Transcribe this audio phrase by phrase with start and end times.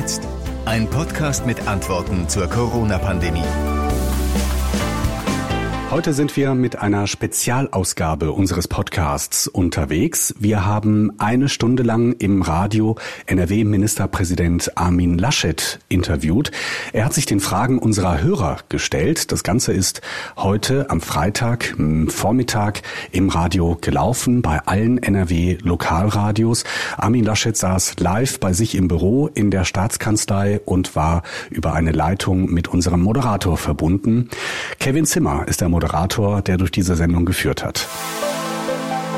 [0.00, 0.26] jetzt?
[0.64, 3.79] Ein Podcast mit Antworten zur Corona-Pandemie.
[5.90, 10.32] Heute sind wir mit einer Spezialausgabe unseres Podcasts unterwegs.
[10.38, 12.94] Wir haben eine Stunde lang im Radio
[13.26, 16.52] NRW-Ministerpräsident Armin Laschet interviewt.
[16.92, 19.32] Er hat sich den Fragen unserer Hörer gestellt.
[19.32, 20.00] Das Ganze ist
[20.36, 21.74] heute am Freitag
[22.06, 26.62] Vormittag im Radio gelaufen bei allen NRW-Lokalradios.
[26.98, 31.90] Armin Laschet saß live bei sich im Büro in der Staatskanzlei und war über eine
[31.90, 34.30] Leitung mit unserem Moderator verbunden.
[34.78, 37.88] Kevin Zimmer ist der Moderator Moderator, der durch diese Sendung geführt hat.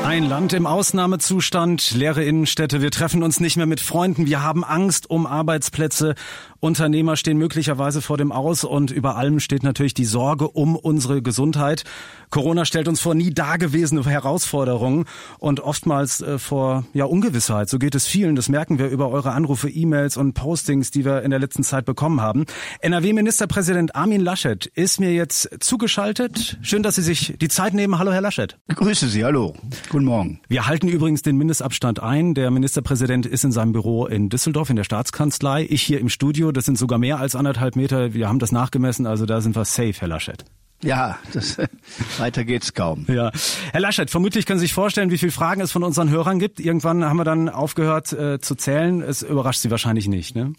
[0.05, 4.63] Ein Land im Ausnahmezustand, leere Innenstädte, wir treffen uns nicht mehr mit Freunden, wir haben
[4.63, 6.15] Angst um Arbeitsplätze,
[6.63, 11.21] Unternehmer stehen möglicherweise vor dem Aus und über allem steht natürlich die Sorge um unsere
[11.21, 11.83] Gesundheit.
[12.29, 15.03] Corona stellt uns vor nie dagewesene Herausforderungen
[15.39, 17.67] und oftmals äh, vor ja Ungewissheit.
[17.67, 21.23] So geht es vielen, das merken wir über eure Anrufe, E-Mails und Postings, die wir
[21.23, 22.45] in der letzten Zeit bekommen haben.
[22.79, 26.57] NRW-Ministerpräsident Armin Laschet ist mir jetzt zugeschaltet.
[26.61, 27.99] Schön, dass Sie sich die Zeit nehmen.
[27.99, 28.57] Hallo, Herr Laschet.
[28.69, 29.53] Ich grüße Sie, hallo.
[29.89, 30.39] Guten Morgen.
[30.47, 32.35] Wir halten übrigens den Mindestabstand ein.
[32.35, 35.67] Der Ministerpräsident ist in seinem Büro in Düsseldorf in der Staatskanzlei.
[35.69, 36.52] Ich hier im Studio.
[36.53, 38.13] Das sind sogar mehr als anderthalb Meter.
[38.13, 39.05] Wir haben das nachgemessen.
[39.05, 40.45] Also da sind wir safe, Herr Laschet.
[40.83, 41.57] Ja, das,
[42.17, 43.05] weiter geht's kaum.
[43.07, 43.31] Ja.
[43.71, 46.59] Herr Laschet, vermutlich können Sie sich vorstellen, wie viele Fragen es von unseren Hörern gibt.
[46.59, 49.01] Irgendwann haben wir dann aufgehört äh, zu zählen.
[49.01, 50.53] Es überrascht Sie wahrscheinlich nicht, ne?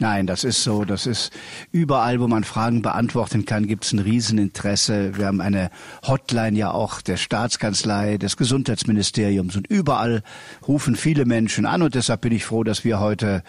[0.00, 0.84] Nein, das ist so.
[0.84, 1.32] Das ist
[1.72, 5.16] überall, wo man Fragen beantworten kann, gibt es ein Rieseninteresse.
[5.16, 5.70] Wir haben eine
[6.06, 10.22] Hotline ja auch der Staatskanzlei, des Gesundheitsministeriums und überall
[10.66, 13.42] rufen viele Menschen an und deshalb bin ich froh, dass wir heute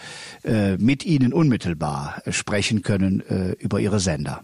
[0.44, 4.42] äh, mit Ihnen unmittelbar sprechen können äh, über Ihre Sender.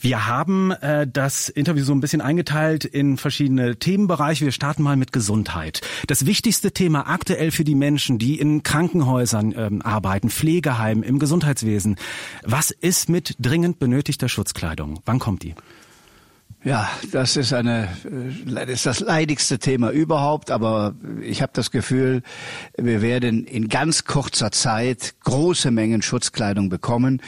[0.00, 4.44] Wir haben äh, das Interview so ein bisschen eingeteilt in verschiedene Themenbereiche.
[4.44, 5.82] Wir starten mal mit Gesundheit.
[6.08, 11.43] Das wichtigste Thema aktuell für die Menschen, die in Krankenhäusern ähm, arbeiten, Pflegeheimen, im Gesundheitswesen,
[11.44, 11.96] Gesundheitswesen.
[12.42, 15.00] Was ist mit dringend benötigter Schutzkleidung?
[15.04, 15.54] Wann kommt die?
[16.64, 21.70] Ja, das ist eine äh, das ist das leidigste Thema überhaupt, aber ich habe das
[21.70, 22.22] Gefühl,
[22.78, 27.20] wir werden in ganz kurzer Zeit große Mengen Schutzkleidung bekommen.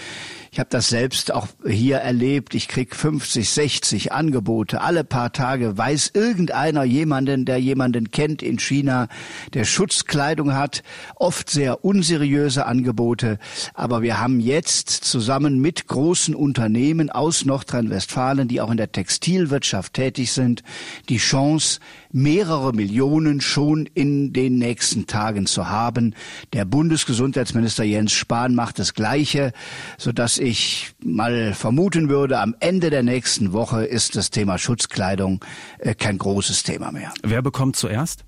[0.57, 2.55] Ich habe das selbst auch hier erlebt.
[2.55, 4.81] Ich krieg 50, 60 Angebote.
[4.81, 9.09] Alle paar Tage weiß irgendeiner jemanden, der jemanden kennt in China,
[9.53, 10.83] der Schutzkleidung hat.
[11.15, 13.39] Oft sehr unseriöse Angebote.
[13.75, 18.93] Aber wir haben jetzt zusammen mit großen Unternehmen aus Nordrhein-Westfalen, die auch in der
[19.27, 20.63] Textilwirtschaft tätig sind,
[21.09, 21.81] die Chance,
[22.13, 26.15] mehrere Millionen schon in den nächsten Tagen zu haben.
[26.53, 29.53] Der Bundesgesundheitsminister Jens Spahn macht das Gleiche,
[29.99, 35.45] sodass ich mal vermuten würde, am Ende der nächsten Woche ist das Thema Schutzkleidung
[35.79, 37.13] äh, kein großes Thema mehr.
[37.25, 38.26] Wer bekommt zuerst?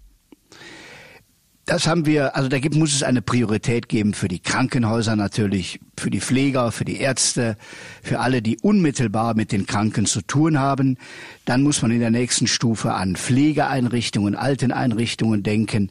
[1.68, 5.78] Das haben wir, also da gibt, muss es eine Priorität geben für die Krankenhäuser natürlich,
[5.98, 7.58] für die Pfleger, für die Ärzte,
[8.02, 10.96] für alle, die unmittelbar mit den Kranken zu tun haben.
[11.44, 15.90] Dann muss man in der nächsten Stufe an Pflegeeinrichtungen, Alteneinrichtungen denken.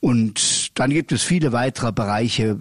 [0.00, 2.58] Und dann gibt es viele weitere Bereiche,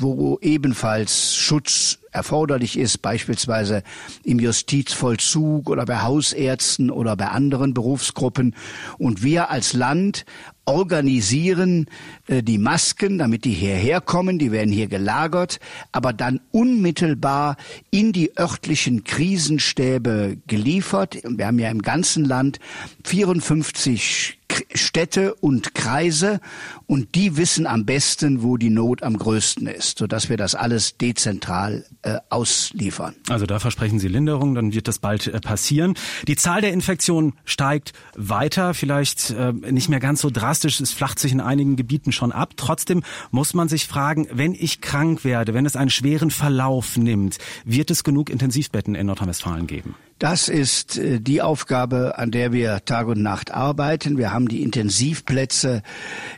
[0.00, 3.82] wo ebenfalls Schutz erforderlich ist, beispielsweise
[4.22, 8.54] im Justizvollzug oder bei Hausärzten oder bei anderen Berufsgruppen.
[8.98, 10.24] Und wir als Land
[10.64, 11.86] organisieren
[12.28, 15.58] äh, die Masken, damit die hierher kommen, die werden hier gelagert,
[15.90, 17.56] aber dann unmittelbar
[17.90, 21.18] in die örtlichen Krisenstäbe geliefert.
[21.24, 22.60] Wir haben ja im ganzen Land
[23.04, 24.38] 54
[24.74, 26.40] Städte und Kreise
[26.86, 30.96] und die wissen am besten, wo die Not am größten ist, sodass wir das alles
[30.96, 33.14] dezentral äh, ausliefern.
[33.28, 35.94] Also da versprechen Sie Linderung, dann wird das bald äh, passieren.
[36.28, 41.18] Die Zahl der Infektionen steigt weiter, vielleicht äh, nicht mehr ganz so drastisch, es flacht
[41.18, 42.54] sich in einigen Gebieten schon ab.
[42.56, 47.38] Trotzdem muss man sich fragen, wenn ich krank werde, wenn es einen schweren Verlauf nimmt,
[47.64, 49.94] wird es genug Intensivbetten in Nordrhein-Westfalen geben?
[50.22, 54.18] Das ist äh, die Aufgabe, an der wir Tag und Nacht arbeiten.
[54.18, 55.82] Wir haben die Intensivplätze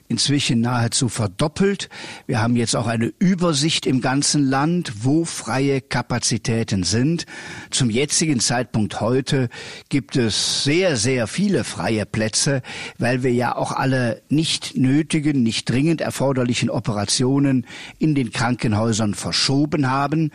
[0.08, 1.90] inzwischen nahezu verdoppelt.
[2.26, 7.26] Wir haben jetzt auch eine Übersicht im ganzen Land, wo freie Kapazitäten sind.
[7.70, 9.50] Zum jetzigen Zeitpunkt heute
[9.90, 12.62] gibt es sehr, sehr viele freie Plätze,
[12.96, 17.66] weil wir ja auch alle nicht nötigen, nicht dringend erforderlichen Operationen
[17.98, 20.30] in den Krankenhäusern verschoben haben.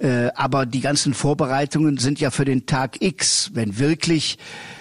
[0.00, 4.38] Äh, aber die ganzen Vorbereitungen sind ja für den Tag X, wenn wirklich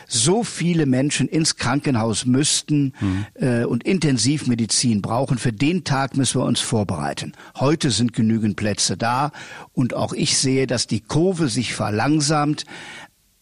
[0.08, 3.26] so viele Menschen ins Krankenhaus müssten mhm.
[3.36, 5.38] äh, und Intensivmedizin brauchen.
[5.38, 7.34] Für den Tag müssen wir uns vorbereiten.
[7.60, 9.32] Heute sind genügend Plätze da
[9.74, 12.66] und auch ich sehe, dass die Kurve sich verlangsamt.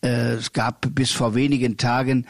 [0.02, 2.26] Äh, es gab bis vor wenigen Tagen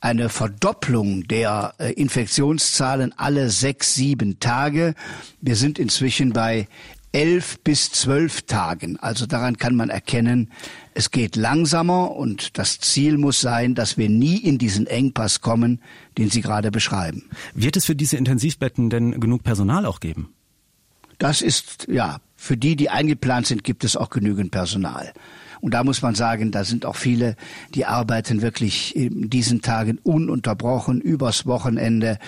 [0.00, 4.94] eine Verdopplung der äh, Infektionszahlen alle sechs, sieben Tage.
[5.40, 6.68] Wir sind inzwischen bei
[7.12, 8.98] elf bis zwölf Tagen.
[8.98, 10.50] Also daran kann man erkennen,
[10.94, 15.80] es geht langsamer und das Ziel muss sein, dass wir nie in diesen Engpass kommen,
[16.18, 17.28] den Sie gerade beschreiben.
[17.54, 20.32] Wird es für diese Intensivbetten denn genug Personal auch geben?
[21.18, 25.12] Das ist, ja, für die, die eingeplant sind, gibt es auch genügend Personal.
[25.60, 27.36] Und da muss man sagen, da sind auch viele,
[27.74, 32.18] die arbeiten wirklich in diesen Tagen ununterbrochen übers Wochenende.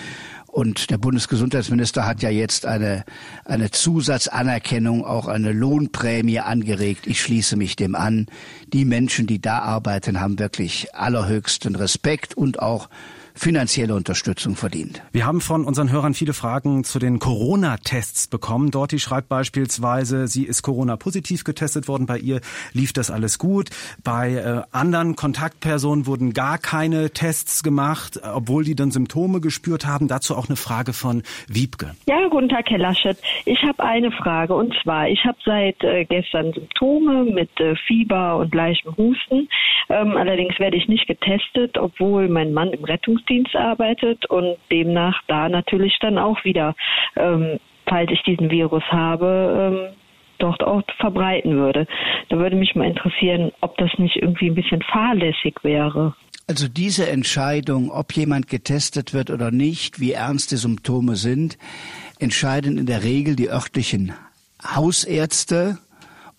[0.53, 3.05] Und der Bundesgesundheitsminister hat ja jetzt eine,
[3.43, 7.07] eine Zusatzanerkennung, auch eine Lohnprämie angeregt.
[7.07, 8.27] Ich schließe mich dem an.
[8.71, 12.87] Die Menschen, die da arbeiten, haben wirklich allerhöchsten Respekt und auch
[13.35, 15.01] finanzielle Unterstützung verdient.
[15.11, 18.71] Wir haben von unseren Hörern viele Fragen zu den Corona-Tests bekommen.
[18.71, 22.05] Dorti schreibt beispielsweise, sie ist Corona-positiv getestet worden.
[22.05, 22.41] Bei ihr
[22.73, 23.69] lief das alles gut.
[24.03, 30.07] Bei äh, anderen Kontaktpersonen wurden gar keine Tests gemacht, obwohl die dann Symptome gespürt haben.
[30.07, 31.95] Dazu auch eine Frage von Wiebke.
[32.07, 33.17] Ja, guten Tag, Herr Laschet.
[33.45, 38.37] Ich habe eine Frage und zwar, ich habe seit äh, gestern Symptome mit äh, Fieber
[38.37, 39.49] und leichtem Husten.
[39.89, 42.83] Ähm, allerdings werde ich nicht getestet, obwohl mein Mann im
[43.23, 46.75] Rettungsdienst arbeitet und demnach da natürlich dann auch wieder,
[47.15, 49.95] ähm, falls ich diesen Virus habe, ähm,
[50.39, 51.87] dort auch verbreiten würde.
[52.29, 56.15] Da würde mich mal interessieren, ob das nicht irgendwie ein bisschen fahrlässig wäre.
[56.47, 61.57] Also diese Entscheidung, ob jemand getestet wird oder nicht, wie ernst die Symptome sind,
[62.19, 64.13] entscheiden in der Regel die örtlichen
[64.75, 65.77] Hausärzte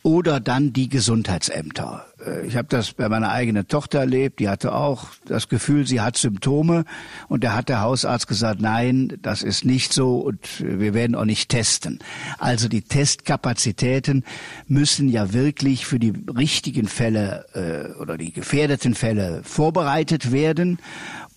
[0.02, 2.04] oder dann die Gesundheitsämter.
[2.24, 6.00] Äh, ich habe das bei meiner eigenen Tochter erlebt, die hatte auch das Gefühl, sie
[6.00, 6.84] hat Symptome
[7.28, 11.24] und da hat der Hausarzt gesagt, nein, das ist nicht so und wir werden auch
[11.24, 11.98] nicht testen.
[12.38, 14.24] Also die Testkapazitäten
[14.66, 20.78] müssen ja wirklich für die richtigen Fälle äh, oder die gefährdeten Fälle vorbereitet werden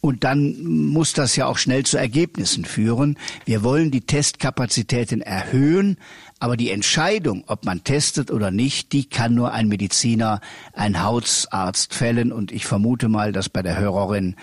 [0.01, 3.17] und dann muss das ja auch schnell zu Ergebnissen führen.
[3.45, 5.97] Wir wollen die Testkapazitäten erhöhen,
[6.39, 10.39] aber die Entscheidung, ob man testet oder nicht, die kann nur ein Mediziner,
[10.73, 12.31] ein Hausarzt fällen.
[12.31, 14.35] Und ich vermute mal, dass bei der Hörerin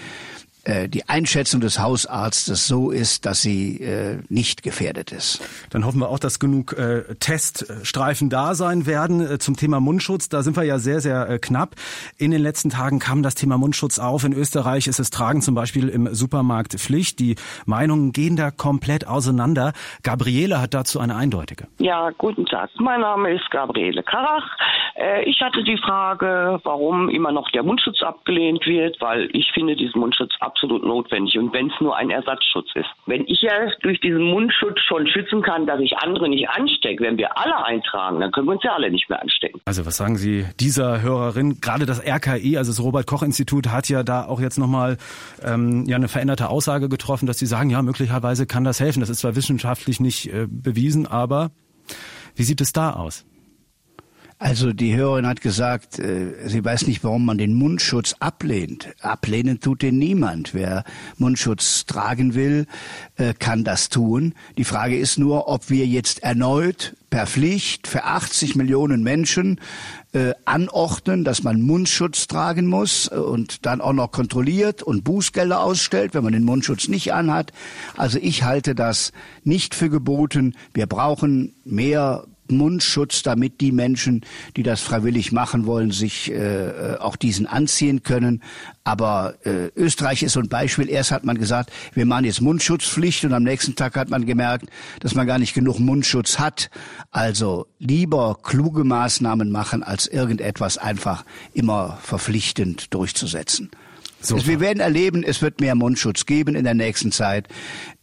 [0.66, 5.42] die Einschätzung des Hausarztes so ist, dass sie äh, nicht gefährdet ist.
[5.70, 9.20] Dann hoffen wir auch, dass genug äh, Teststreifen da sein werden.
[9.20, 11.74] Äh, zum Thema Mundschutz, da sind wir ja sehr, sehr äh, knapp.
[12.18, 14.24] In den letzten Tagen kam das Thema Mundschutz auf.
[14.24, 17.18] In Österreich ist es Tragen zum Beispiel im Supermarkt Pflicht.
[17.18, 19.72] Die Meinungen gehen da komplett auseinander.
[20.02, 21.66] Gabriele hat dazu eine eindeutige.
[21.78, 22.70] Ja, guten Tag.
[22.78, 24.46] Mein Name ist Gabriele Karach.
[24.94, 29.76] Äh, ich hatte die Frage, warum immer noch der Mundschutz abgelehnt wird, weil ich finde
[29.76, 32.86] diesen Mundschutz absolut notwendig und wenn es nur ein Ersatzschutz ist.
[33.06, 33.52] Wenn ich ja
[33.82, 38.20] durch diesen Mundschutz schon schützen kann, dass ich andere nicht anstecke, wenn wir alle eintragen,
[38.20, 39.60] dann können wir uns ja alle nicht mehr anstecken.
[39.64, 41.60] Also was sagen Sie dieser Hörerin?
[41.60, 44.96] Gerade das RKI, also das Robert Koch Institut, hat ja da auch jetzt nochmal
[45.42, 49.00] ähm, ja eine veränderte Aussage getroffen, dass sie sagen, ja möglicherweise kann das helfen.
[49.00, 51.50] Das ist zwar wissenschaftlich nicht äh, bewiesen, aber
[52.36, 53.26] wie sieht es da aus?
[54.44, 58.88] Also die Hörerin hat gesagt, äh, sie weiß nicht, warum man den Mundschutz ablehnt.
[59.00, 60.52] Ablehnen tut den niemand.
[60.52, 60.84] Wer
[61.16, 62.66] Mundschutz tragen will,
[63.16, 64.34] äh, kann das tun.
[64.58, 69.62] Die Frage ist nur, ob wir jetzt erneut per Pflicht für 80 Millionen Menschen
[70.12, 76.12] äh, anordnen, dass man Mundschutz tragen muss und dann auch noch kontrolliert und Bußgelder ausstellt,
[76.12, 77.52] wenn man den Mundschutz nicht anhat.
[77.96, 79.12] Also ich halte das
[79.42, 80.54] nicht für geboten.
[80.74, 84.24] Wir brauchen mehr Mundschutz, damit die Menschen,
[84.56, 88.42] die das freiwillig machen wollen, sich äh, auch diesen anziehen können.
[88.84, 90.88] Aber äh, Österreich ist so ein Beispiel.
[90.88, 94.66] Erst hat man gesagt, wir machen jetzt Mundschutzpflicht und am nächsten Tag hat man gemerkt,
[95.00, 96.70] dass man gar nicht genug Mundschutz hat.
[97.10, 103.70] Also lieber kluge Maßnahmen machen, als irgendetwas einfach immer verpflichtend durchzusetzen.
[104.24, 107.48] So wir werden erleben, es wird mehr Mundschutz geben in der nächsten Zeit.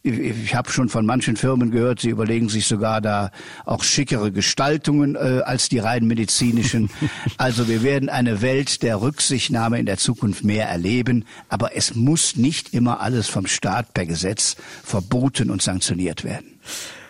[0.02, 3.30] Ich, ich habe schon von manchen Firmen gehört, sie überlegen sich sogar da
[3.64, 6.90] auch schickere Gestaltungen äh, als die rein medizinischen.
[7.38, 12.36] also wir werden eine Welt der Rücksichtnahme in der Zukunft mehr erleben, aber es muss
[12.36, 16.60] nicht immer alles vom Staat per Gesetz verboten und sanktioniert werden.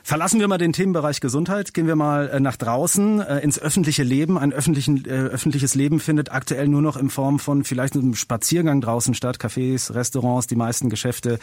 [0.04, 4.02] Verlassen wir mal den Themenbereich Gesundheit, gehen wir mal äh, nach draußen äh, ins öffentliche
[4.02, 4.36] Leben.
[4.36, 9.14] Ein äh, öffentliches Leben findet aktuell nur noch in Form von vielleicht einem Spaziergang draußen
[9.14, 9.38] statt.
[9.38, 11.38] Cafés, Restaurants, die meisten Geschäfte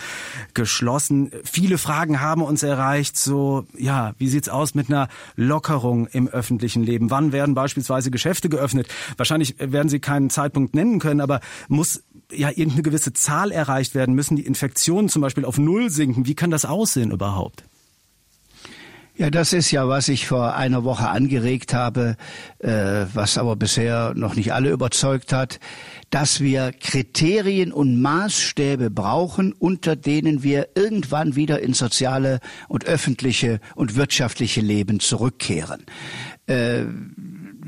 [0.53, 1.31] geschlossen.
[1.45, 3.17] Viele Fragen haben uns erreicht.
[3.17, 7.11] So, ja, wie sieht's aus mit einer Lockerung im öffentlichen Leben?
[7.11, 8.87] Wann werden beispielsweise Geschäfte geöffnet?
[9.15, 11.39] Wahrscheinlich werden Sie keinen Zeitpunkt nennen können, aber
[11.69, 14.15] muss ja irgendeine gewisse Zahl erreicht werden?
[14.15, 16.25] Müssen die Infektionen zum Beispiel auf Null sinken?
[16.25, 17.63] Wie kann das aussehen überhaupt?
[19.19, 22.15] Ja, das ist ja, was ich vor einer Woche angeregt habe,
[22.59, 25.59] äh, was aber bisher noch nicht alle überzeugt hat.
[26.09, 33.59] dass wir Kriterien und Maßstäbe brauchen, unter denen wir irgendwann wieder ins soziale und öffentliche
[33.75, 35.85] und wirtschaftliche Leben zurückkehren.
[36.47, 36.85] Äh,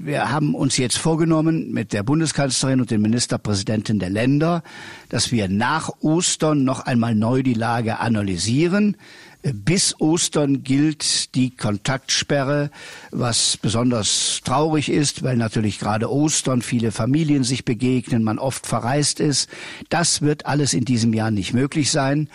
[0.04, 4.64] wir haben uns jetzt vorgenommen mit der Bundeskanzlerin und den Ministerpräsidenten der Länder,
[5.10, 8.98] dass wir nach Ostern noch einmal neu die Lage analysieren.
[9.44, 12.70] Bis Ostern gilt die Kontaktsperre,
[13.10, 19.20] was besonders traurig ist, weil natürlich gerade Ostern viele Familien sich begegnen, man oft verreist
[19.20, 19.50] ist.
[19.90, 22.30] Das wird alles in diesem Jahr nicht möglich sein.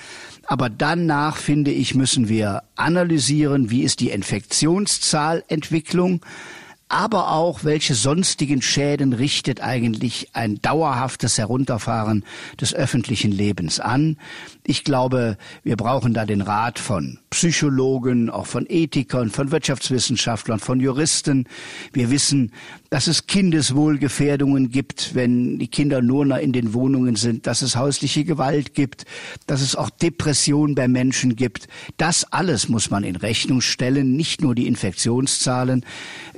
[0.47, 6.23] Aber danach, finde ich, müssen wir analysieren, wie ist die Infektionszahlentwicklung
[6.89, 12.25] aber auch, welche sonstigen Schäden richtet eigentlich ein dauerhaftes Herunterfahren
[12.61, 14.19] des öffentlichen Lebens an.
[14.65, 20.79] Ich glaube, wir brauchen da den Rat von Psychologen, auch von Ethikern, von Wirtschaftswissenschaftlern, von
[20.79, 21.49] Juristen.
[21.93, 22.53] Wir wissen,
[22.97, 27.77] dass es Kindeswohlgefährdungen gibt, wenn die Kinder nur noch in den Wohnungen sind, dass es
[27.77, 29.05] häusliche Gewalt gibt,
[29.47, 31.69] dass es auch Depressionen bei Menschen gibt.
[31.99, 35.85] Das alles muss man in Rechnung stellen, nicht nur die Infektionszahlen.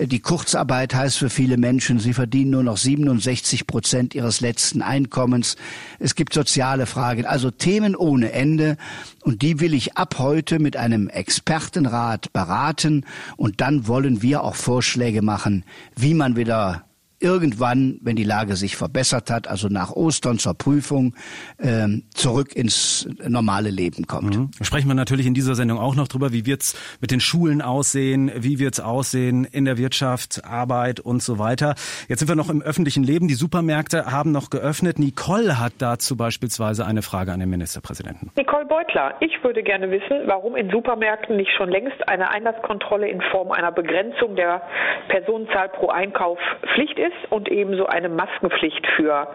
[0.01, 5.55] Die Kurzarbeit heißt für viele Menschen, sie verdienen nur noch 67 Prozent ihres letzten Einkommens.
[6.01, 8.79] Es gibt soziale Fragen, also Themen ohne Ende.
[9.23, 13.05] Und die will ich ab heute mit einem Expertenrat beraten.
[13.37, 15.63] Und dann wollen wir auch Vorschläge machen,
[15.95, 16.79] wie man wieder uh,
[17.21, 21.15] irgendwann, wenn die Lage sich verbessert hat, also nach Ostern zur Prüfung,
[21.61, 24.37] ähm, zurück ins normale Leben kommt.
[24.37, 24.51] Mhm.
[24.63, 28.31] Sprechen wir natürlich in dieser Sendung auch noch drüber, wie wird's mit den Schulen aussehen,
[28.37, 31.75] wie wird's aussehen in der Wirtschaft, Arbeit und so weiter.
[32.09, 33.27] Jetzt sind wir noch im öffentlichen Leben.
[33.27, 34.99] Die Supermärkte haben noch geöffnet.
[34.99, 38.31] Nicole hat dazu beispielsweise eine Frage an den Ministerpräsidenten.
[38.37, 43.21] Nicole Beutler, ich würde gerne wissen, warum in Supermärkten nicht schon längst eine Einlasskontrolle in
[43.33, 44.63] Form einer Begrenzung der
[45.09, 46.39] Personenzahl pro Einkauf
[46.75, 49.29] Pflicht ist ist und ebenso eine Maskenpflicht für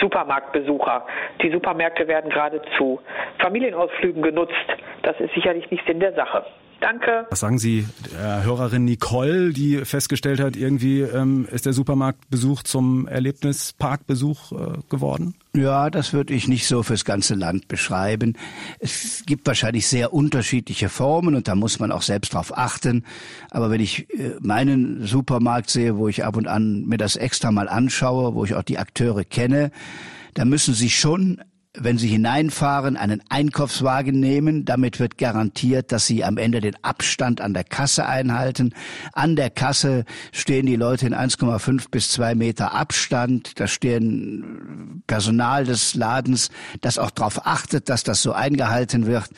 [0.00, 1.06] Supermarktbesucher.
[1.42, 3.00] Die Supermärkte werden gerade zu
[3.38, 4.54] Familienausflügen genutzt.
[5.02, 6.44] Das ist sicherlich nicht Sinn der Sache.
[6.80, 7.26] Danke.
[7.30, 13.08] Was sagen Sie der Hörerin Nicole, die festgestellt hat, irgendwie ähm, ist der Supermarktbesuch zum
[13.08, 14.56] Erlebnisparkbesuch äh,
[14.90, 15.34] geworden?
[15.56, 18.36] Ja, das würde ich nicht so fürs ganze Land beschreiben.
[18.80, 23.04] Es gibt wahrscheinlich sehr unterschiedliche Formen und da muss man auch selbst drauf achten.
[23.50, 27.52] Aber wenn ich äh, meinen Supermarkt sehe, wo ich ab und an mir das extra
[27.52, 29.70] mal anschaue, wo ich auch die Akteure kenne,
[30.34, 31.40] da müssen sie schon
[31.76, 34.64] wenn Sie hineinfahren, einen Einkaufswagen nehmen.
[34.64, 38.72] Damit wird garantiert, dass Sie am Ende den Abstand an der Kasse einhalten.
[39.12, 43.58] An der Kasse stehen die Leute in 1,5 bis 2 Meter Abstand.
[43.58, 46.50] Da stehen Personal des Ladens,
[46.80, 49.30] das auch darauf achtet, dass das so eingehalten wird.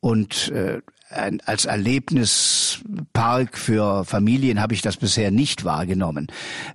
[0.00, 0.80] Und äh,
[1.12, 6.28] als Erlebnispark für Familien habe ich das bisher nicht wahrgenommen.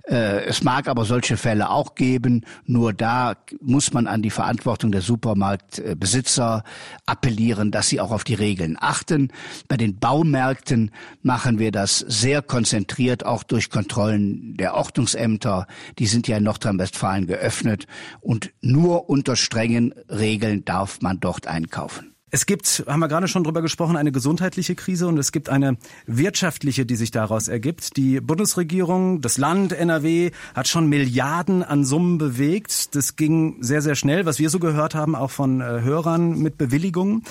[0.08, 2.44] Äh, es mag aber solche Fälle auch geben.
[2.64, 6.64] Nur da muss man an die Verantwortung der Supermarktbesitzer
[7.06, 9.32] appellieren, dass sie auch auf die Regeln achten.
[9.68, 10.90] Bei den Baumärkten
[11.22, 15.66] machen wir das sehr konzentriert, auch durch Kontrollen der Ordnungsämter.
[15.98, 17.86] Die sind ja in Nordrhein-Westfalen geöffnet
[18.20, 22.14] und nur unter strengen Regeln darf man dort einkaufen.
[22.30, 25.78] Es gibt, haben wir gerade schon drüber gesprochen, eine gesundheitliche Krise und es gibt eine
[26.06, 27.96] wirtschaftliche, die sich daraus ergibt.
[27.96, 32.94] Die Bundesregierung, das Land NRW hat schon Milliarden an Summen bewegt.
[32.94, 36.58] Das ging sehr, sehr schnell, was wir so gehört haben, auch von äh, Hörern mit
[36.58, 37.22] Bewilligungen.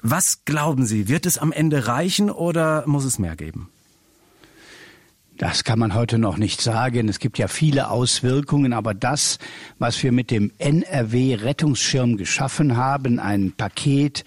[0.00, 3.70] Was glauben Sie, wird es am Ende reichen oder muss es mehr geben?
[5.36, 7.08] Das kann man heute noch nicht sagen.
[7.08, 9.38] Es gibt ja viele Auswirkungen, aber das,
[9.80, 14.24] was wir mit dem NRW-Rettungsschirm geschaffen haben, ein Paket,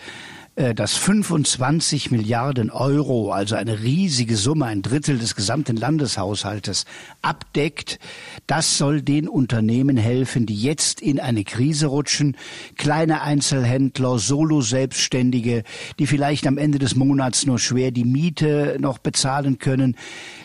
[0.57, 6.85] äh, das 25 Milliarden Euro, also eine riesige Summe, ein Drittel des gesamten Landeshaushaltes
[7.21, 7.99] abdeckt.
[8.47, 12.35] Das soll den Unternehmen helfen, die jetzt in eine Krise rutschen.
[12.75, 15.63] Kleine Einzelhändler, Solo-Selbstständige,
[15.99, 19.95] die vielleicht am Ende des Monats nur schwer die Miete noch bezahlen können.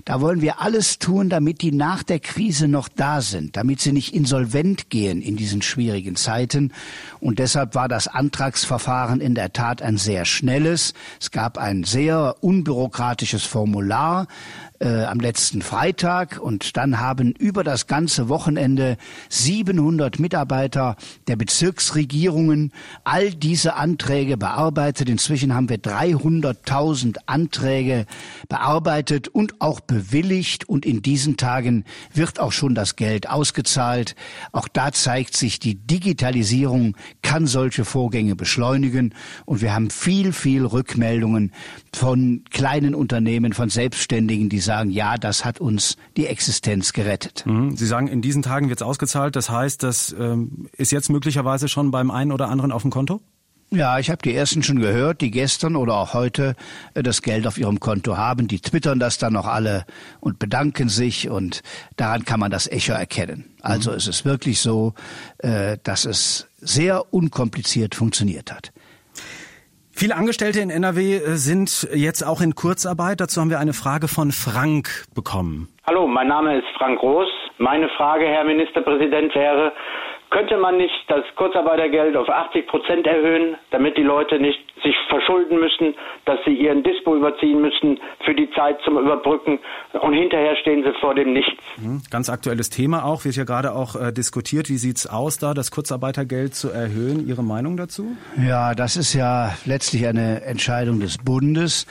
[0.05, 3.93] Da wollen wir alles tun, damit die nach der Krise noch da sind, damit sie
[3.93, 6.73] nicht insolvent gehen in diesen schwierigen Zeiten.
[7.19, 10.95] Und deshalb war das Antragsverfahren in der Tat ein sehr schnelles.
[11.21, 14.27] Es gab ein sehr unbürokratisches Formular
[14.83, 18.97] äh, am letzten Freitag und dann haben über das ganze Wochenende
[19.29, 20.97] 700 Mitarbeiter
[21.29, 22.73] der Bezirksregierungen
[23.05, 25.09] all diese Anträge bearbeitet.
[25.09, 28.07] Inzwischen haben wir 300.000 Anträge
[28.49, 34.17] bearbeitet und auch bewilligt und in diesen Tagen wird auch schon das Geld ausgezahlt.
[34.51, 40.67] Auch da zeigt sich, die Digitalisierung kann solche Vorgänge beschleunigen und wir haben viel, viel
[40.67, 41.53] Rückmeldungen
[41.95, 47.45] von kleinen Unternehmen, von Selbstständigen, die sagen, ja, das hat uns die Existenz gerettet.
[47.47, 47.77] Mhm.
[47.77, 49.37] Sie sagen, in diesen Tagen wird es ausgezahlt.
[49.37, 53.21] Das heißt, das ähm, ist jetzt möglicherweise schon beim einen oder anderen auf dem Konto?
[53.71, 56.57] Ja, ich habe die ersten schon gehört, die gestern oder auch heute
[56.93, 58.47] äh, das Geld auf ihrem Konto haben.
[58.47, 59.87] Die twittern das dann noch alle
[60.21, 61.63] und bedanken sich und
[61.97, 63.47] daran kann man das Echo erkennen.
[63.63, 63.97] Also mhm.
[63.97, 64.93] es ist wirklich so,
[65.39, 68.73] äh, dass es sehr unkompliziert funktioniert hat.
[69.95, 73.21] Viele Angestellte in NRW äh, sind jetzt auch in Kurzarbeit.
[73.21, 75.69] Dazu haben wir eine Frage von Frank bekommen.
[75.87, 77.29] Hallo, mein Name ist Frank Groß.
[77.59, 79.73] Meine Frage, Herr Ministerpräsident, wäre,
[80.33, 85.61] könnte man nicht das Kurzarbeitergeld auf 80 Prozent erhöhen, damit die Leute nicht sich verschulden
[85.61, 89.59] müssen, dass sie ihren Dispo überziehen müssen für die Zeit zum Überbrücken
[90.01, 91.63] und hinterher stehen sie vor dem Nichts.
[91.77, 92.01] Mhm.
[92.11, 94.71] Ganz aktuelles Thema auch, wird ja gerade auch äh, diskutiert.
[94.71, 97.29] Wie sieht's aus da, das Kurzarbeitergeld zu erhöhen?
[97.29, 98.17] Ihre Meinung dazu?
[98.43, 101.87] Ja, das ist ja letztlich eine Entscheidung des Bundes.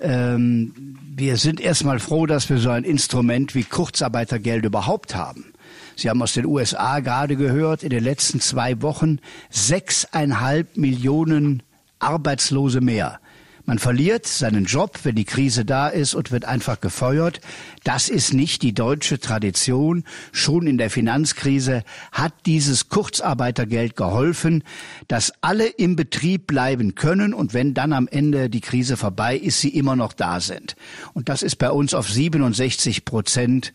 [0.00, 5.53] Ähm, wir sind erstmal froh, dass wir so ein Instrument wie Kurzarbeitergeld überhaupt haben.
[5.96, 9.18] Sie haben aus den USA gerade gehört, in den letzten zwei Wochen
[9.50, 11.62] sechseinhalb Millionen
[11.98, 13.20] Arbeitslose mehr.
[13.66, 17.40] Man verliert seinen Job, wenn die Krise da ist und wird einfach gefeuert.
[17.82, 20.04] Das ist nicht die deutsche Tradition.
[20.32, 21.82] Schon in der Finanzkrise
[22.12, 24.64] hat dieses Kurzarbeitergeld geholfen,
[25.08, 29.62] dass alle im Betrieb bleiben können und wenn dann am Ende die Krise vorbei ist,
[29.62, 30.76] sie immer noch da sind.
[31.14, 33.72] Und das ist bei uns auf 67 Prozent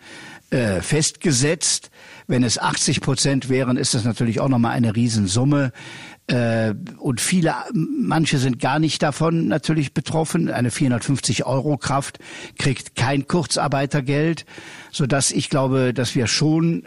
[0.52, 1.92] äh, festgesetzt.
[2.28, 5.72] Wenn es 80 Prozent wären, ist das natürlich auch nochmal eine Riesensumme.
[6.28, 10.50] Äh, und viele, manche sind gar nicht davon natürlich betroffen.
[10.50, 12.20] Eine 450 Euro Kraft
[12.58, 14.46] kriegt kein Kurzarbeitergeld,
[14.92, 16.84] so dass ich glaube, dass wir schon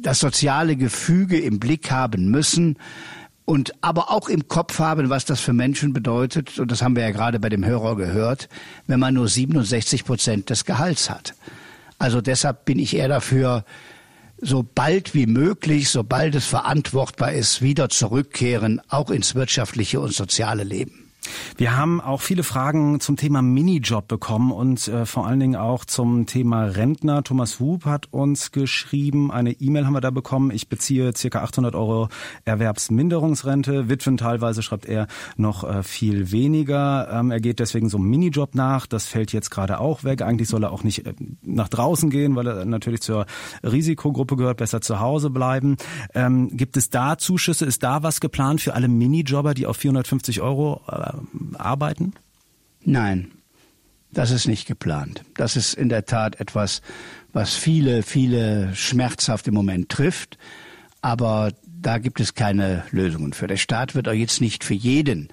[0.00, 2.76] das soziale Gefüge im Blick haben müssen
[3.44, 6.58] und aber auch im Kopf haben, was das für Menschen bedeutet.
[6.58, 8.48] Und das haben wir ja gerade bei dem Hörer gehört,
[8.86, 11.34] wenn man nur 67 Prozent des Gehalts hat.
[12.04, 13.64] Also deshalb bin ich eher dafür,
[14.36, 20.64] so bald wie möglich, sobald es verantwortbar ist, wieder zurückkehren, auch ins wirtschaftliche und soziale
[20.64, 21.03] Leben.
[21.56, 25.84] Wir haben auch viele Fragen zum Thema Minijob bekommen und äh, vor allen Dingen auch
[25.84, 27.22] zum Thema Rentner.
[27.22, 30.50] Thomas Hub hat uns geschrieben, eine E-Mail haben wir da bekommen.
[30.50, 32.08] Ich beziehe circa 800 Euro
[32.44, 33.88] Erwerbsminderungsrente.
[33.88, 35.06] Witwen teilweise schreibt er
[35.36, 37.08] noch äh, viel weniger.
[37.12, 38.86] Ähm, er geht deswegen so einem Minijob nach.
[38.86, 40.22] Das fällt jetzt gerade auch weg.
[40.22, 43.26] Eigentlich soll er auch nicht äh, nach draußen gehen, weil er natürlich zur
[43.62, 45.76] Risikogruppe gehört, besser zu Hause bleiben.
[46.14, 47.64] Ähm, gibt es da Zuschüsse?
[47.64, 51.13] Ist da was geplant für alle Minijobber, die auf 450 Euro äh,
[51.54, 52.14] arbeiten?
[52.84, 53.30] Nein,
[54.12, 55.24] das ist nicht geplant.
[55.34, 56.82] Das ist in der Tat etwas,
[57.32, 60.38] was viele, viele schmerzhaft im Moment trifft.
[61.02, 63.46] Aber da gibt es keine Lösungen für.
[63.46, 65.28] Der Staat wird auch jetzt nicht für jeden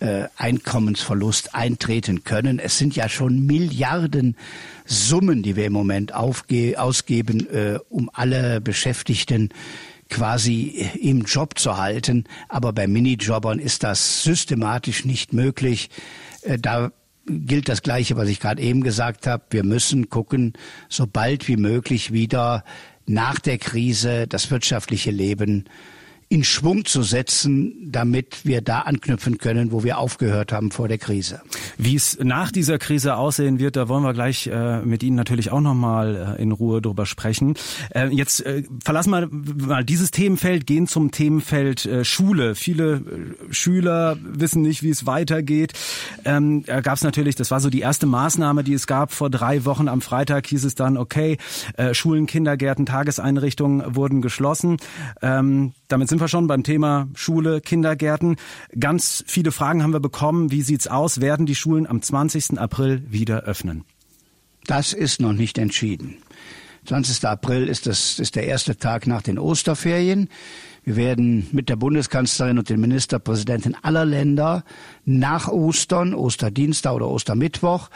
[0.00, 2.58] äh, Einkommensverlust eintreten können.
[2.58, 4.36] Es sind ja schon Milliarden
[4.84, 9.48] Summen, die wir im Moment ausgeben, äh, um alle Beschäftigten
[10.08, 12.24] quasi im Job zu halten.
[12.48, 15.90] Aber bei Minijobbern ist das systematisch nicht möglich.
[16.42, 16.90] Äh, da
[17.26, 19.44] gilt das Gleiche, was ich gerade eben gesagt habe.
[19.50, 20.54] Wir müssen gucken,
[20.88, 22.64] so bald wie möglich wieder
[23.06, 25.64] nach der Krise das wirtschaftliche Leben
[26.30, 30.98] in Schwung zu setzen, damit wir da anknüpfen können, wo wir aufgehört haben vor der
[30.98, 31.40] Krise.
[31.78, 35.50] Wie es nach dieser Krise aussehen wird, da wollen wir gleich äh, mit Ihnen natürlich
[35.50, 37.54] auch nochmal äh, in Ruhe drüber sprechen.
[37.94, 39.28] Äh, jetzt äh, verlassen wir
[39.66, 42.54] mal dieses Themenfeld, gehen zum Themenfeld äh, Schule.
[42.54, 45.72] Viele äh, Schüler wissen nicht, wie es weitergeht.
[46.26, 49.30] Ähm, da gab es natürlich, das war so die erste Maßnahme, die es gab vor
[49.30, 49.88] drei Wochen.
[49.88, 51.38] Am Freitag hieß es dann, okay,
[51.78, 54.76] äh, Schulen, Kindergärten, Tageseinrichtungen wurden geschlossen.
[55.22, 58.36] Ähm, damit sind wir schon beim Thema Schule, Kindergärten.
[58.78, 60.50] Ganz viele Fragen haben wir bekommen.
[60.50, 61.20] Wie sieht's aus?
[61.20, 62.58] Werden die Schulen am 20.
[62.58, 63.84] April wieder öffnen?
[64.66, 66.18] Das ist noch nicht entschieden.
[66.86, 67.24] 20.
[67.26, 70.28] April ist, das, ist der erste Tag nach den Osterferien.
[70.84, 74.64] Wir werden mit der Bundeskanzlerin und den Ministerpräsidenten aller Länder
[75.04, 77.90] nach Ostern, Osterdienstag oder Ostermittwoch,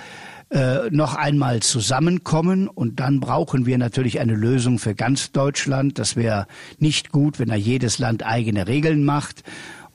[0.52, 2.68] äh, noch einmal zusammenkommen.
[2.68, 5.98] Und dann brauchen wir natürlich eine Lösung für ganz Deutschland.
[5.98, 6.46] Das wäre
[6.78, 9.42] nicht gut, wenn da jedes Land eigene Regeln macht.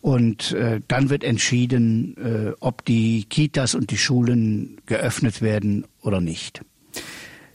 [0.02, 6.22] Und äh, dann wird entschieden, äh, ob die Kitas und die Schulen geöffnet werden oder
[6.22, 6.62] nicht.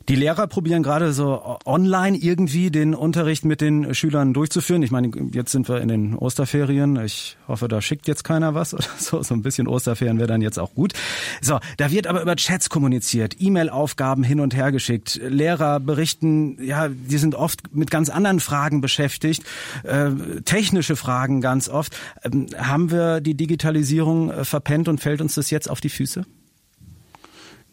[0.08, 4.82] Die Lehrer probieren gerade so online irgendwie den Unterricht mit den Schülern durchzuführen.
[4.82, 6.96] Ich meine, jetzt sind wir in den Osterferien.
[6.96, 9.22] Ich hoffe, da schickt jetzt keiner was oder so.
[9.22, 10.94] So ein bisschen Osterferien wäre dann jetzt auch gut.
[11.40, 15.20] So, da wird aber über Chats kommuniziert, E-Mail-Aufgaben hin und her geschickt.
[15.22, 19.44] Lehrer berichten, ja, die sind oft mit ganz anderen Fragen beschäftigt,
[19.84, 20.10] äh,
[20.44, 21.96] technische Fragen ganz oft.
[22.24, 26.24] Ähm, haben wir die Digitalisierung äh, verpennt und fällt uns das jetzt auf die Füße?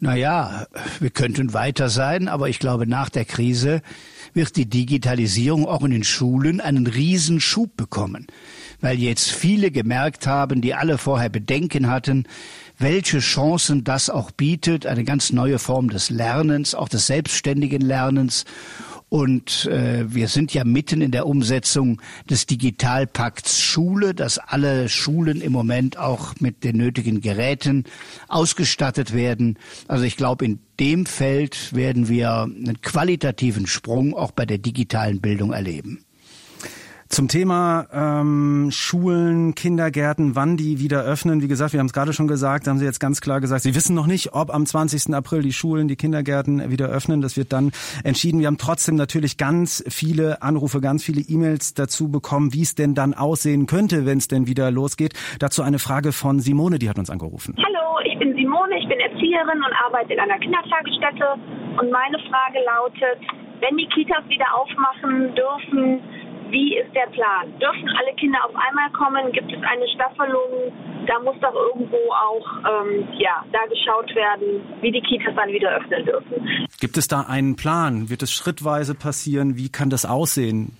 [0.02, 0.66] Naja,
[0.98, 3.82] wir könnten weiter sein, aber ich glaube, nach der Krise
[4.32, 8.26] wird die Digitalisierung auch in den Schulen einen Riesenschub bekommen,
[8.80, 12.24] weil jetzt viele gemerkt haben, die alle vorher Bedenken hatten,
[12.78, 18.46] welche Chancen das auch bietet, eine ganz neue Form des Lernens, auch des selbstständigen Lernens
[19.10, 25.40] und äh, wir sind ja mitten in der Umsetzung des Digitalpakts Schule, dass alle Schulen
[25.40, 27.84] im Moment auch mit den nötigen Geräten
[28.28, 29.58] ausgestattet werden.
[29.88, 35.20] Also ich glaube, in dem Feld werden wir einen qualitativen Sprung auch bei der digitalen
[35.20, 36.04] Bildung erleben.
[37.10, 41.42] Zum Thema ähm, Schulen, Kindergärten, wann die wieder öffnen.
[41.42, 43.74] Wie gesagt, wir haben es gerade schon gesagt, haben Sie jetzt ganz klar gesagt, Sie
[43.74, 45.12] wissen noch nicht, ob am 20.
[45.12, 47.20] April die Schulen, die Kindergärten wieder öffnen.
[47.20, 47.72] Das wird dann
[48.04, 48.38] entschieden.
[48.38, 52.94] Wir haben trotzdem natürlich ganz viele Anrufe, ganz viele E-Mails dazu bekommen, wie es denn
[52.94, 55.14] dann aussehen könnte, wenn es denn wieder losgeht.
[55.40, 57.56] Dazu eine Frage von Simone, die hat uns angerufen.
[57.58, 61.26] Hallo, ich bin Simone, ich bin Erzieherin und arbeite in einer Kindertagesstätte.
[61.76, 63.18] Und meine Frage lautet,
[63.58, 66.00] wenn die Kitas wieder aufmachen dürfen,
[66.50, 67.52] wie ist der Plan?
[67.58, 69.32] Dürfen alle Kinder auf einmal kommen?
[69.32, 70.72] Gibt es eine Staffelung?
[71.06, 75.76] Da muss doch irgendwo auch ähm, ja, da geschaut werden, wie die Kitas dann wieder
[75.76, 76.68] öffnen dürfen.
[76.80, 78.10] Gibt es da einen Plan?
[78.10, 79.56] Wird es schrittweise passieren?
[79.56, 80.76] Wie kann das aussehen?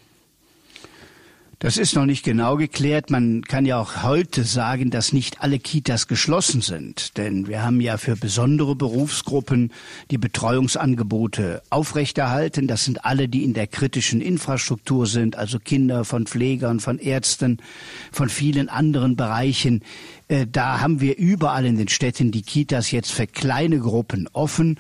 [1.62, 3.10] Das ist noch nicht genau geklärt.
[3.10, 7.18] Man kann ja auch heute sagen, dass nicht alle Kitas geschlossen sind.
[7.18, 9.70] Denn wir haben ja für besondere Berufsgruppen
[10.10, 12.66] die Betreuungsangebote aufrechterhalten.
[12.66, 17.58] Das sind alle, die in der kritischen Infrastruktur sind, also Kinder von Pflegern, von Ärzten,
[18.10, 19.82] von vielen anderen Bereichen.
[20.28, 24.78] Äh, da haben wir überall in den Städten die Kitas jetzt für kleine Gruppen offen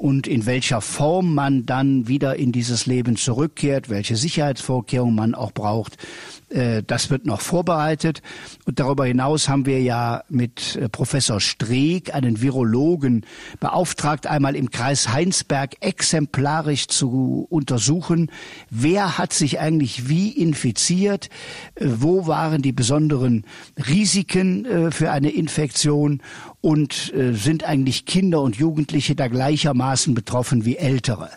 [0.00, 5.52] und in welcher Form man dann wieder in dieses Leben zurückkehrt, welche Sicherheitsvorkehrungen man auch
[5.52, 5.98] braucht,
[6.86, 8.22] das wird noch vorbereitet.
[8.64, 13.24] Und darüber hinaus haben wir ja mit äh, Professor Streeck einen Virologen
[13.60, 18.30] beauftragt, einmal im Kreis Heinsberg exemplarisch zu untersuchen,
[18.68, 21.28] wer hat sich eigentlich wie infiziert,
[21.76, 23.44] äh, wo waren die besonderen
[23.88, 26.22] Risiken für eine Infektion
[26.60, 31.30] und sind eigentlich Kinder und Jugendliche da gleichermaßen betroffen wie Ältere.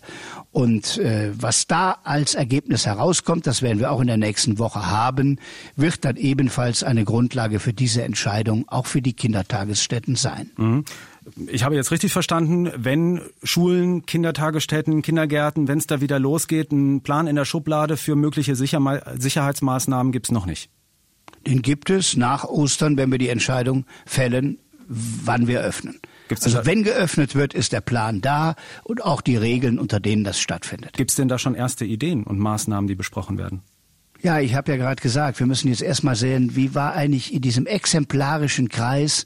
[0.53, 4.85] Und äh, was da als Ergebnis herauskommt, das werden wir auch in der nächsten Woche
[4.85, 5.02] haben,
[5.75, 10.51] wird dann ebenfalls eine Grundlage für diese Entscheidung auch für die Kindertagesstätten sein.
[10.57, 10.85] Mhm.
[11.47, 17.01] Ich habe jetzt richtig verstanden, wenn Schulen, Kindertagesstätten, Kindergärten, wenn es da wieder losgeht, einen
[17.01, 18.81] Plan in der Schublade für mögliche Sicher
[19.17, 20.69] Sicherheitsmaßnahmen gibt es noch nicht.
[21.47, 25.99] Den gibt es nach Ostern, wenn wir die Entscheidung fällen, wann wir öffnen.
[26.27, 30.23] Gibt's also wenn geöffnet wird, ist der Plan da und auch die Regeln, unter denen
[30.23, 30.93] das stattfindet.
[30.93, 33.61] Gibt es denn da schon erste Ideen und Maßnahmen, die besprochen werden?
[34.23, 37.41] Ja, ich habe ja gerade gesagt, wir müssen jetzt erstmal sehen, wie war eigentlich in
[37.41, 39.25] diesem exemplarischen Kreis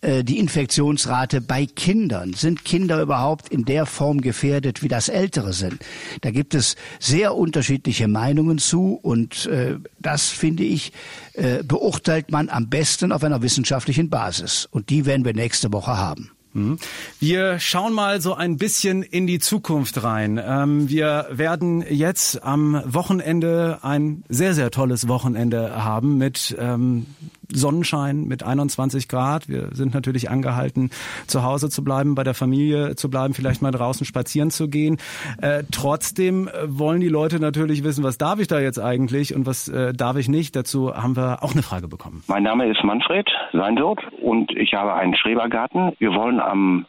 [0.00, 2.34] äh, die Infektionsrate bei Kindern.
[2.34, 5.84] Sind Kinder überhaupt in der Form gefährdet, wie das Ältere sind?
[6.20, 10.92] Da gibt es sehr unterschiedliche Meinungen zu und äh, das, finde ich,
[11.32, 14.68] äh, beurteilt man am besten auf einer wissenschaftlichen Basis.
[14.70, 16.30] Und die werden wir nächste Woche haben.
[16.52, 16.78] Mhm.
[17.20, 20.40] Wir schauen mal so ein bisschen in die Zukunft rein.
[20.42, 27.06] Ähm, wir werden jetzt am Wochenende ein sehr, sehr tolles Wochenende haben mit ähm,
[27.52, 29.48] Sonnenschein mit 21 Grad.
[29.48, 30.90] Wir sind natürlich angehalten,
[31.26, 34.98] zu Hause zu bleiben, bei der Familie zu bleiben, vielleicht mal draußen spazieren zu gehen.
[35.40, 39.68] Äh, trotzdem wollen die Leute natürlich wissen, was darf ich da jetzt eigentlich und was
[39.68, 40.56] äh, darf ich nicht.
[40.56, 42.22] Dazu haben wir auch eine Frage bekommen.
[42.26, 45.92] Mein Name ist Manfred Seinwirt und ich habe einen Schrebergarten.
[45.98, 46.86] Wir wollen am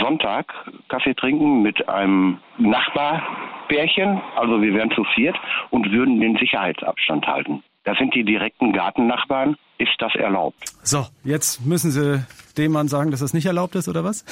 [0.00, 0.52] Sonntag
[0.88, 5.36] Kaffee trinken mit einem Nachbarbärchen, also wir wären zu viert
[5.70, 7.64] und würden den Sicherheitsabstand halten.
[7.84, 9.56] Das sind die direkten Gartennachbarn.
[9.78, 10.72] Ist das erlaubt?
[10.82, 12.24] So, jetzt müssen Sie
[12.56, 14.24] dem Mann sagen, dass das nicht erlaubt ist, oder was?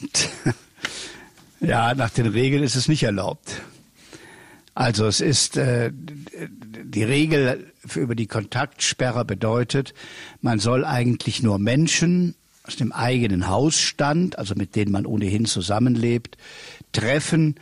[1.62, 3.62] Ja, nach den Regeln ist es nicht erlaubt.
[4.74, 9.94] Also es ist äh, die Regel für über die Kontaktsperre bedeutet,
[10.40, 12.34] man soll eigentlich nur Menschen
[12.64, 16.36] aus dem eigenen Hausstand, also mit denen man ohnehin zusammenlebt,
[16.90, 17.56] treffen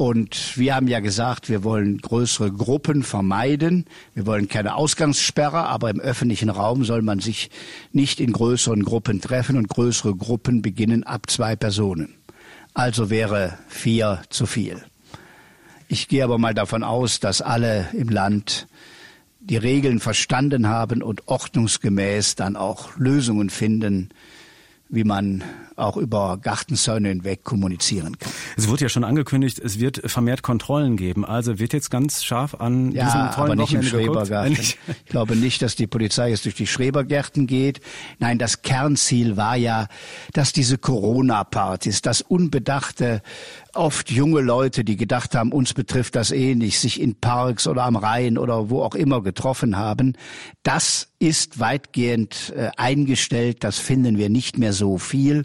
[0.00, 3.84] und wir haben ja gesagt, wir wollen größere Gruppen vermeiden.
[4.14, 7.50] Wir wollen keine Ausgangssperre, aber im öffentlichen Raum soll man sich
[7.92, 12.14] nicht in größeren Gruppen treffen und größere Gruppen beginnen ab zwei Personen.
[12.72, 14.82] Also wäre vier zu viel.
[15.86, 18.68] Ich gehe aber mal davon aus, dass alle im Land
[19.40, 24.08] die Regeln verstanden haben und ordnungsgemäß dann auch Lösungen finden,
[24.90, 25.44] wie man
[25.76, 28.30] auch über Gartenzäune hinweg kommunizieren kann.
[28.56, 31.24] Es wurde ja schon angekündigt, es wird vermehrt Kontrollen geben.
[31.24, 34.52] Also wird jetzt ganz scharf an ja, diesem tollen aber nicht Wochenende im Schrebergarten.
[34.52, 37.80] Ich glaube nicht, dass die Polizei jetzt durch die Schrebergärten geht.
[38.18, 39.88] Nein, das Kernziel war ja,
[40.32, 43.22] dass diese Corona-Partys, das unbedachte
[43.74, 47.84] oft junge Leute, die gedacht haben, uns betrifft das eh nicht, sich in Parks oder
[47.84, 50.16] am Rhein oder wo auch immer getroffen haben.
[50.62, 53.62] Das ist weitgehend äh, eingestellt.
[53.64, 55.44] Das finden wir nicht mehr so viel.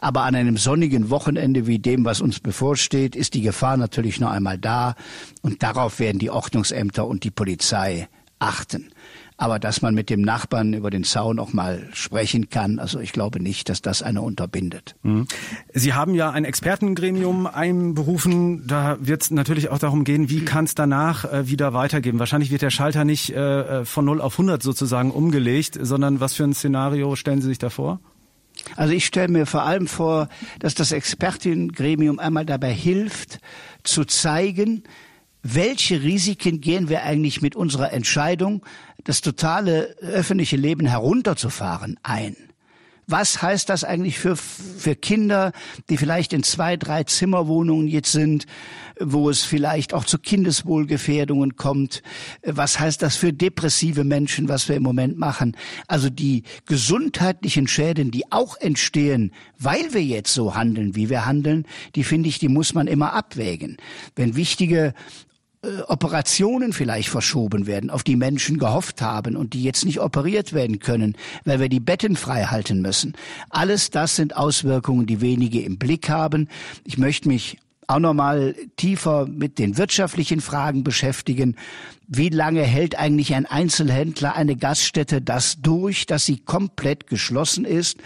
[0.00, 4.30] Aber an einem sonnigen Wochenende wie dem, was uns bevorsteht, ist die Gefahr natürlich noch
[4.30, 4.94] einmal da.
[5.42, 8.08] Und darauf werden die Ordnungsämter und die Polizei
[8.38, 8.90] achten.
[9.36, 13.12] Aber dass man mit dem Nachbarn über den Zaun auch mal sprechen kann, also ich
[13.12, 14.94] glaube nicht, dass das eine unterbindet.
[15.02, 15.26] Mhm.
[15.72, 18.64] Sie haben ja ein Expertengremium einberufen.
[18.68, 22.20] Da wird es natürlich auch darum gehen, wie kann es danach äh, wieder weitergehen.
[22.20, 26.34] Wahrscheinlich wird der Schalter nicht äh, äh von 0 auf 100 sozusagen umgelegt, sondern was
[26.34, 28.00] für ein Szenario stellen Sie sich da vor?
[28.76, 30.28] Also ich stelle mir vor allem vor,
[30.60, 33.40] dass das Expertengremium einmal dabei hilft,
[33.82, 34.84] zu zeigen,
[35.44, 38.64] welche Risiken gehen wir eigentlich mit unserer Entscheidung,
[39.04, 42.34] das totale öffentliche Leben herunterzufahren, ein?
[43.06, 45.52] Was heißt das eigentlich für, für Kinder,
[45.90, 48.46] die vielleicht in zwei, drei Zimmerwohnungen jetzt sind,
[48.98, 52.02] wo es vielleicht auch zu Kindeswohlgefährdungen kommt?
[52.42, 55.54] Was heißt das für depressive Menschen, was wir im Moment machen?
[55.86, 61.66] Also die gesundheitlichen Schäden, die auch entstehen, weil wir jetzt so handeln, wie wir handeln,
[61.96, 63.76] die finde ich, die muss man immer abwägen.
[64.16, 64.94] Wenn wichtige
[65.64, 70.52] äh, Operationen vielleicht verschoben werden, auf die Menschen gehofft haben und die jetzt nicht operiert
[70.52, 73.14] werden können, weil wir die Betten frei halten müssen.
[73.50, 76.48] Alles das sind Auswirkungen, die wenige im Blick haben.
[76.84, 81.56] Ich möchte mich auch nochmal tiefer mit den wirtschaftlichen Fragen beschäftigen.
[82.06, 87.96] Wie lange hält eigentlich ein Einzelhändler eine Gaststätte das durch, dass sie komplett geschlossen ist?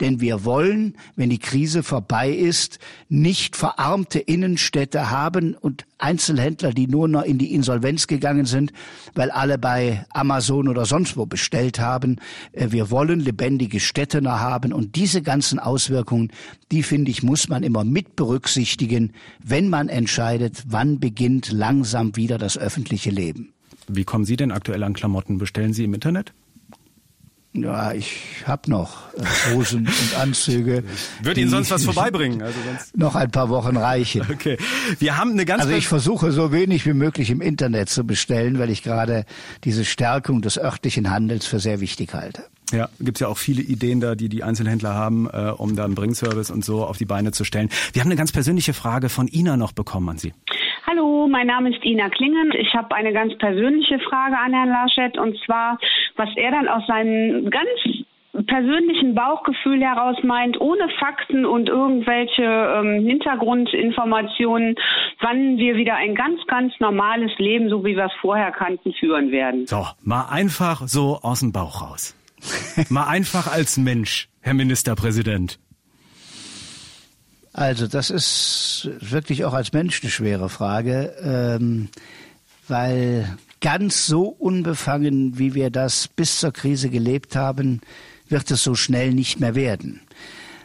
[0.00, 6.88] Denn wir wollen, wenn die Krise vorbei ist, nicht verarmte Innenstädte haben und Einzelhändler, die
[6.88, 8.72] nur noch in die Insolvenz gegangen sind,
[9.14, 12.16] weil alle bei Amazon oder sonst wo bestellt haben.
[12.52, 16.32] Äh, wir wollen lebendige Städte noch haben und diese ganzen Auswirkungen,
[16.72, 19.12] die finde ich, muss man immer mit berücksichtigen,
[19.42, 23.53] wenn man entscheidet, wann beginnt langsam wieder das öffentliche Leben.
[23.88, 25.38] Wie kommen Sie denn aktuell an Klamotten?
[25.38, 26.32] Bestellen Sie im Internet?
[27.56, 30.82] Ja, ich habe noch äh, Hosen und Anzüge.
[31.22, 32.42] Würde Ihnen sonst was vorbeibringen?
[32.44, 34.26] Also sonst noch ein paar Wochen reichen.
[34.30, 34.58] Okay.
[34.98, 38.58] Wir haben eine ganz Also ich versuche so wenig wie möglich im Internet zu bestellen,
[38.58, 39.24] weil ich gerade
[39.62, 42.44] diese Stärkung des örtlichen Handels für sehr wichtig halte.
[42.72, 45.94] Ja, gibt's ja auch viele Ideen da, die die Einzelhändler haben, äh, um da einen
[45.94, 47.68] Bringservice und so auf die Beine zu stellen.
[47.92, 50.32] Wir haben eine ganz persönliche Frage von Ina noch bekommen an Sie.
[50.86, 52.52] Hallo, mein Name ist Ina Klingen.
[52.58, 55.78] Ich habe eine ganz persönliche Frage an Herrn Laschet und zwar,
[56.16, 57.70] was er dann aus seinem ganz
[58.46, 64.74] persönlichen Bauchgefühl heraus meint, ohne Fakten und irgendwelche ähm, Hintergrundinformationen,
[65.20, 69.30] wann wir wieder ein ganz, ganz normales Leben, so wie wir es vorher kannten, führen
[69.30, 69.66] werden.
[69.66, 72.14] So, mal einfach so aus dem Bauch raus.
[72.90, 75.58] mal einfach als Mensch, Herr Ministerpräsident.
[77.54, 81.88] Also das ist wirklich auch als Mensch eine schwere Frage, ähm,
[82.66, 87.80] weil ganz so unbefangen, wie wir das bis zur Krise gelebt haben,
[88.28, 90.00] wird es so schnell nicht mehr werden.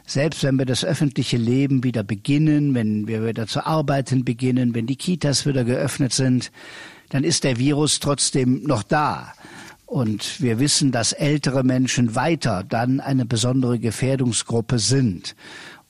[0.08, 4.88] Selbst wenn wir das öffentliche Leben wieder beginnen, wenn wir wieder zu arbeiten beginnen, wenn
[4.88, 6.52] die Kitas wieder geöffnet sind,
[7.10, 9.34] dann ist der Virus trotzdem noch da.
[9.86, 15.36] Und wir wissen, dass ältere Menschen weiter dann eine besondere Gefährdungsgruppe sind.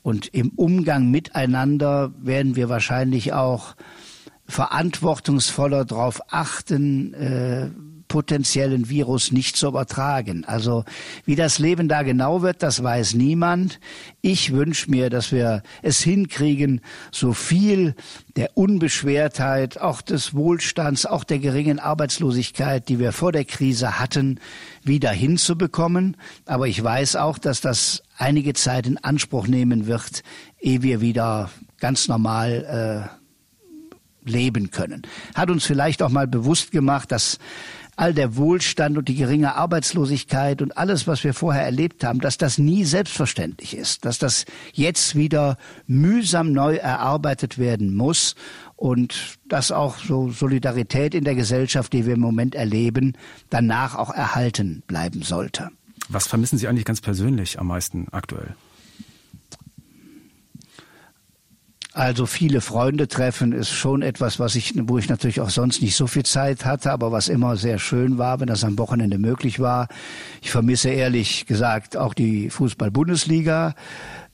[0.02, 3.76] Und im Umgang miteinander werden wir wahrscheinlich auch
[4.48, 7.70] verantwortungsvoller darauf achten, äh,
[8.10, 10.44] potenziellen Virus nicht zu übertragen.
[10.44, 10.84] Also
[11.26, 13.80] wie das Leben da genau wird, das weiß niemand.
[14.22, 16.82] Ich wünsche mir, dass wir es hinkriegen,
[17.12, 17.96] so viel
[18.36, 24.40] der Unbeschwertheit, auch des Wohlstands, auch der geringen Arbeitslosigkeit, die wir vor der Krise hatten,
[24.84, 26.18] wieder hinzubekommen.
[26.46, 30.24] Aber ich weiß auch, dass das einige Zeit in Anspruch nehmen wird,
[30.60, 33.10] ehe wir wieder ganz normal
[34.26, 35.04] äh, leben können.
[35.34, 37.40] Hat uns vielleicht auch mal bewusst gemacht, dass
[37.96, 42.38] all der Wohlstand und die geringe Arbeitslosigkeit und alles, was wir vorher erlebt haben, dass
[42.38, 48.36] das nie selbstverständlich ist, dass das jetzt wieder mühsam neu erarbeitet werden muss
[48.78, 53.18] und dass auch so Solidarität in der Gesellschaft, die wir im Moment erleben,
[53.50, 55.70] danach auch erhalten bleiben sollte.
[56.10, 58.56] Was vermissen Sie eigentlich ganz persönlich am meisten aktuell?
[61.94, 65.96] Also viele Freunde treffen ist schon etwas, was ich, wo ich natürlich auch sonst nicht
[65.96, 69.60] so viel Zeit hatte, aber was immer sehr schön war, wenn das am Wochenende möglich
[69.60, 69.88] war.
[70.42, 73.76] Ich vermisse ehrlich gesagt auch die Fußball-Bundesliga.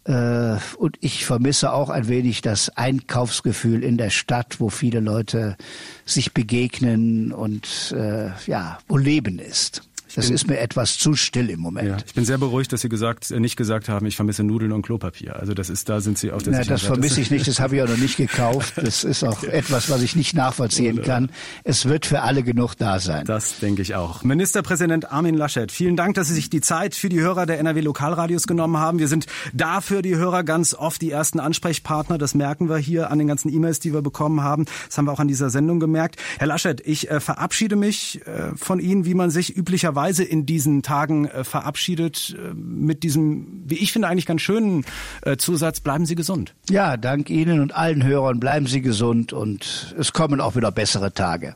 [0.04, 5.58] Äh, und ich vermisse auch ein wenig das Einkaufsgefühl in der Stadt, wo viele Leute
[6.06, 9.82] sich begegnen und äh, ja, wo Leben ist.
[10.16, 11.88] Das ist mir etwas zu still im Moment.
[11.88, 14.72] Ja, ich bin sehr beruhigt, dass Sie gesagt, äh, nicht gesagt haben, ich vermisse Nudeln
[14.72, 15.36] und Klopapier.
[15.36, 17.76] Also das ist, da sind Sie auf der Na, Das vermisse ich nicht, das habe
[17.76, 18.74] ich auch noch nicht gekauft.
[18.86, 21.32] Das ist auch etwas, was ich nicht nachvollziehen kann.
[21.64, 23.26] Es wird für alle genug da sein.
[23.26, 24.24] Das denke ich auch.
[24.24, 27.82] Ministerpräsident Armin Laschet, vielen Dank, dass Sie sich die Zeit für die Hörer der NRW
[27.82, 29.00] Lokalradios genommen haben.
[29.00, 32.18] Wir sind dafür die Hörer ganz oft die ersten Ansprechpartner.
[32.18, 34.66] Das merken wir hier an den ganzen E-Mails, die wir bekommen haben.
[34.88, 36.18] Das haben wir auch an dieser Sendung gemerkt.
[36.38, 40.46] Herr Laschet, ich äh, verabschiede mich äh, von Ihnen, wie man sich üblicherweise Weise in
[40.46, 44.86] diesen Tagen äh, verabschiedet äh, mit diesem, wie ich finde, eigentlich ganz schönen
[45.24, 46.54] äh, Zusatz, bleiben Sie gesund.
[46.70, 51.12] Ja, dank Ihnen und allen Hörern, bleiben Sie gesund und es kommen auch wieder bessere
[51.12, 51.56] Tage.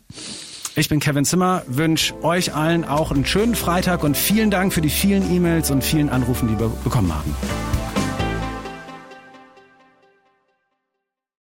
[0.76, 4.82] Ich bin Kevin Zimmer, wünsche euch allen auch einen schönen Freitag und vielen Dank für
[4.82, 7.36] die vielen E-Mails und vielen Anrufen, die wir bekommen haben.